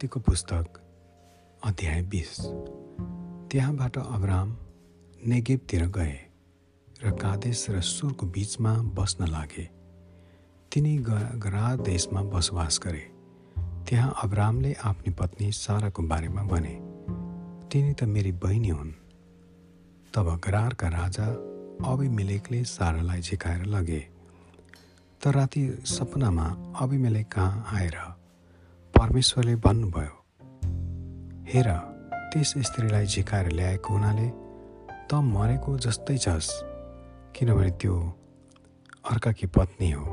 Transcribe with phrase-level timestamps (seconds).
[0.00, 0.64] उत्पत्तिको पुस्तक
[1.64, 2.36] अध्याय बिस।
[3.52, 4.56] त्यहाँबाट अब्राम
[5.28, 6.16] नेगेबतिर गए
[7.04, 9.64] र कादेश र सुरको बिचमा बस्न लागे।
[10.72, 10.96] तिनी
[11.36, 13.04] गरा देशमा बसोबास गरे।
[13.84, 16.74] त्यहाँ अब्रामले आफ्नी पत्नी साराको बारेमा भने
[17.68, 18.92] तिनी त मेरी बहिनी हुन्।
[20.14, 21.26] तब गरारका राजा
[21.84, 24.00] अभिमेलेकले सारालाई झिकाएर लगे।
[25.20, 26.48] तर राति सपनामा
[26.80, 27.98] अभिमेलेक कहाँ आएर
[29.00, 30.14] परमेश्वरले भन्नुभयो
[31.48, 31.68] हेर
[32.32, 34.28] त्यस स्त्रीलाई झिकाएर ल्याएको हुनाले
[35.08, 36.50] त मरेको जस्तै छस्
[37.36, 37.94] किनभने त्यो
[39.10, 40.04] अर्काकी पत्नी हो।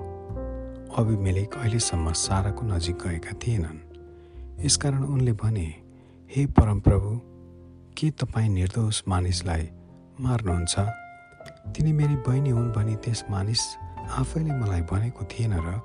[0.97, 3.79] अभिमेलेक अहिलेसम्म साराको नजिक गएका थिएनन्।
[4.65, 5.67] यसकारण उनले भने
[6.31, 7.09] हे परमप्रभु
[7.97, 9.69] के तपाईँ निर्दोष मानिसलाई
[10.19, 10.75] मार्नुहुन्छ?
[11.75, 13.61] तिनी मेरी बहिनी हुन् भनी त्यस मानिस
[14.15, 15.75] आफैले मलाई भनेको थिएन र?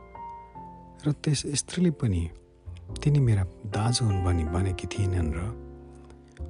[1.07, 2.31] र त्यस स्त्रीले पनि
[3.01, 5.41] तिनी मेरा दाजु हुन् भनी भनेकी थिएनन् र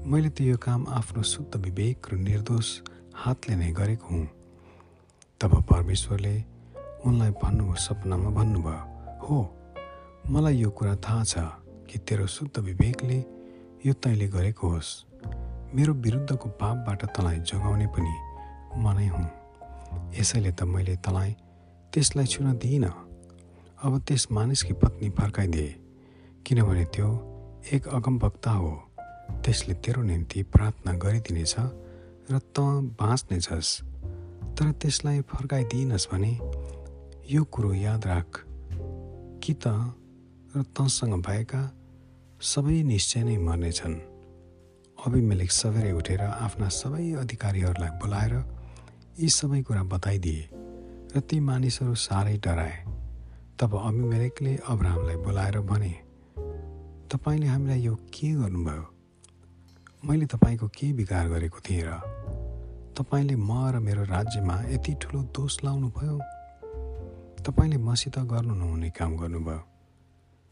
[0.07, 2.69] मैले त यो काम आफ्नो शुद्ध विवेक र निर्दोष
[3.15, 4.27] हातले नै गरेको हुँ।
[5.41, 6.35] तब परमेश्वरले
[7.07, 8.81] उनलाई भन्नु सपनामा भन्नुभयो
[9.23, 9.39] हो
[10.31, 11.35] मलाई यो कुरा थाहा छ
[11.89, 13.19] कि तेरो शुद्ध विवेकले
[13.87, 14.91] यो तैँले गरेको होस्।
[15.75, 18.15] मेरो विरुद्धको पापबाट तँलाई जोगाउने पनि
[18.77, 19.29] म नै हुँ।
[20.19, 21.31] यसैले त मैले तँलाई
[21.93, 22.93] त्यसलाई छुन दिइनँ।
[23.85, 25.71] अब त्यस मानिसकी पत्नी फर्काइदिए
[26.47, 27.09] किनभने त्यो
[27.73, 28.83] एक अगमवक्ता हो।
[29.45, 31.55] त्यसले तेरो निम्ति प्रार्थना गरिदिनेछ
[32.31, 32.61] र त
[33.01, 33.81] बाँच्नेछस्।
[34.59, 36.33] तर त्यसलाई फर्काइदिइनस् भने
[37.31, 38.45] यो कुरो याद राख।
[39.43, 39.67] कि त
[40.57, 41.63] र तँसँग भएका
[42.41, 43.95] सबै निश्चय नै मर्नेछन्।
[45.07, 48.35] अभिमेलिक सबेरै उठेर आफ्ना सबै अधिकारीहरूलाई बोलाएर
[49.19, 50.49] यी सबै कुरा बताइदिए
[51.17, 52.77] र ती मानिसहरू साह्रै डराए।
[53.59, 56.12] तब अभिमेलेकले अब्राहमलाई बोलाएर भने
[57.13, 58.85] तपाईँले हामीलाई यो के गर्नुभयो?
[60.09, 62.01] मैले तपाईँको के बिगार गरेको थिएँ र
[62.97, 66.17] तपाईँले म र मेरो राज्यमा यति ठुलो दोष लाउनुभयो?
[67.45, 69.61] तपाईँले मसित गर्नु नहुने काम गर्नुभयो।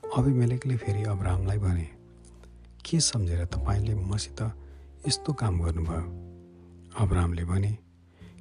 [0.05, 1.89] अभिमेलेकले फेरि अब्राहमलाई भने
[2.85, 4.43] के सम्झेर तपाईँले मसित
[5.09, 6.05] यस्तो काम गर्नुभयो?
[7.01, 7.73] अब्राहमले भने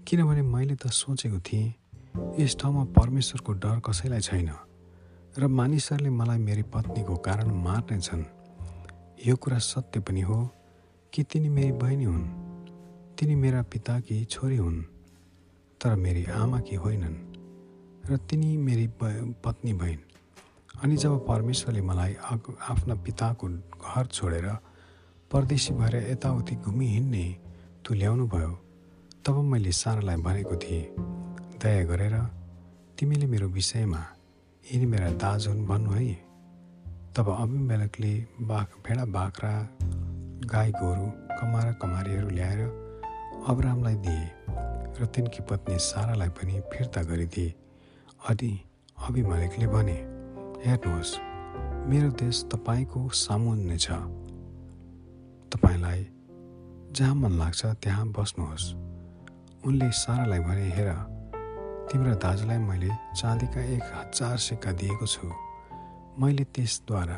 [0.08, 1.74] किनभने मैले त सोचेको थिएँ
[2.40, 4.52] यस ठाउँमा परमेश्वरको डर कसैलाई छैन।
[5.40, 8.24] र मानिसहरूले मलाई मेरी पत्नीको कारण मार्नेछन्।
[9.28, 10.40] यो कुरा सत्य पनि हो
[11.14, 12.26] कि तिनी मेरी बहिनी हुन्।
[13.16, 14.84] तिनी मेरा पिताकी छोरी हुन्
[15.82, 17.18] तर मेरी आमाकी होइनन्
[18.10, 20.04] र तिनी मेरी पत्नी भइन्।
[20.84, 23.48] अनि जब परमेश्वरले मलाई आफ्ना पिताको
[23.80, 24.48] घर छोडेर
[25.32, 27.26] परदेशी भएर यताउति घुमिहिँड्ने
[27.90, 28.54] ल्याउनु भयो
[29.26, 30.84] तब मैले सारालाई भनेको थिएँ
[31.58, 32.16] दया गरेर
[33.00, 34.02] तिमीले मेरो विषयमा
[34.66, 36.14] यिनी मेरा दाजु हुन् भन्नु है।
[37.16, 39.53] तब अभिमेलकले बाघ भेडा बाख्रा
[40.46, 41.06] गाई गोरु
[41.40, 42.62] कमारा कमारीहरू ल्याएर
[43.50, 44.25] अब्रामलाई दिए
[45.00, 47.53] र तिनकी पत्नी सारालाई पनि फिर्ता गरिदिए।
[48.30, 48.52] अनि
[49.09, 49.98] अभिमलेकले भने
[50.62, 51.18] हेर्नुहोस्
[51.90, 53.90] मेरो देश तपाईँको सामुन्ने छ।
[55.50, 56.08] तपाईँलाई
[56.94, 58.74] जहाँ मन लाग्छ त्यहाँ बस्नुहोस्।
[59.66, 60.90] उनले सारालाई भने हेर
[61.90, 65.26] तिम्रो दाजुलाई मैले चाँदीका एक हजार सिक्का दिएको छु।
[66.22, 67.18] मैले त्यसद्वारा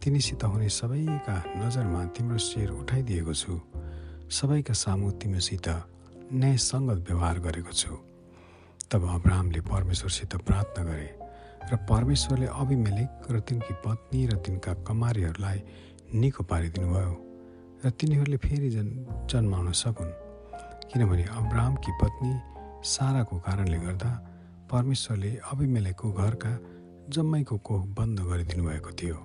[0.00, 3.52] तिनीसित हुने सबैका नजरमा तिम्रो शिर उठाइदिएको छु।
[4.32, 5.68] सबैका सामु तिमीसित
[6.32, 7.92] न्यायसङ्गत व्यवहार गरेको छु।
[8.88, 11.08] तब अब्राहमले परमेश्वरसित प्रार्थना गरे
[11.68, 15.58] र परमेश्वरले अभिमेलेक र तिनकी पत्नी र तिनका कमारीहरूलाई
[16.16, 17.12] निको पारिदिनुभयो
[17.84, 18.92] र तिनीहरूले फेरि जन्
[19.28, 20.12] जन्माउन सकुन्।
[20.88, 22.32] किनभने अब्राहमकी पत्नी
[22.84, 24.10] साराको कारणले गर्दा
[24.70, 26.58] परमेश्वरले अभिमेलेकको घरका
[27.08, 29.16] जम्मैको कोख बन्द गरिदिनु भएको थियो।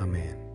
[0.00, 0.49] आमेन।